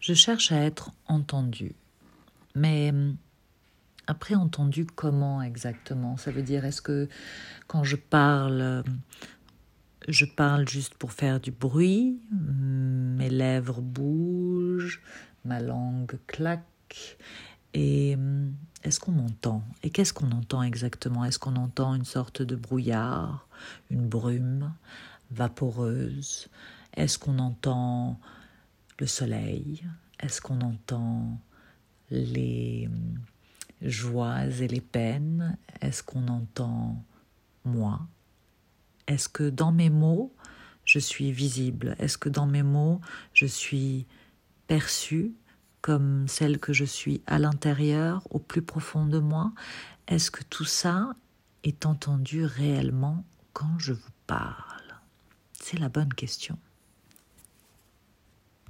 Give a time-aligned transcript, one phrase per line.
[0.00, 1.74] Je cherche à être entendu.
[2.54, 2.92] Mais
[4.06, 6.16] après entendu comment exactement?
[6.16, 7.08] Ça veut dire est-ce que
[7.68, 8.82] quand je parle,
[10.08, 15.02] je parle juste pour faire du bruit, mes lèvres bougent,
[15.44, 17.18] ma langue claque.
[17.72, 18.16] Et
[18.82, 19.62] est-ce qu'on m'entend?
[19.82, 21.24] Et qu'est-ce qu'on entend exactement?
[21.24, 23.46] Est-ce qu'on entend une sorte de brouillard,
[23.90, 24.72] une brume
[25.30, 26.48] vaporeuse?
[26.96, 28.18] Est-ce qu'on entend
[29.00, 29.82] le soleil?
[30.20, 31.40] Est-ce qu'on entend
[32.10, 32.88] les
[33.82, 35.56] joies et les peines?
[35.80, 37.02] Est-ce qu'on entend
[37.64, 38.06] moi?
[39.06, 40.32] Est-ce que dans mes mots,
[40.84, 41.96] je suis visible?
[41.98, 43.00] Est-ce que dans mes mots,
[43.32, 44.06] je suis
[44.66, 45.32] perçue
[45.80, 49.52] comme celle que je suis à l'intérieur, au plus profond de moi?
[50.08, 51.14] Est-ce que tout ça
[51.64, 53.24] est entendu réellement
[53.54, 54.94] quand je vous parle?
[55.52, 56.58] C'est la bonne question.